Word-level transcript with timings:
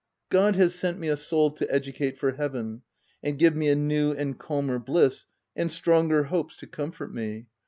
God 0.31 0.55
has 0.55 0.73
sent 0.73 0.97
me 0.97 1.09
a 1.09 1.15
soul 1.15 1.51
to 1.51 1.71
educate 1.71 2.17
for 2.17 2.31
heaven, 2.31 2.81
and 3.21 3.37
give 3.37 3.55
me 3.55 3.69
a 3.69 3.75
new 3.75 4.13
and 4.13 4.35
calmer 4.35 4.79
bliss, 4.79 5.27
and 5.55 5.71
stronger 5.71 6.23
hopes 6.23 6.57
to 6.57 6.65
comfort 6.65 7.13
me. 7.13 7.45